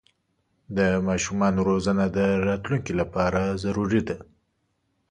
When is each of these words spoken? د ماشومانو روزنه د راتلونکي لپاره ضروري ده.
د 0.77 0.79
ماشومانو 1.07 1.59
روزنه 1.69 2.05
د 2.17 2.19
راتلونکي 2.47 2.93
لپاره 3.01 3.41
ضروري 3.63 4.01
ده. 4.07 4.17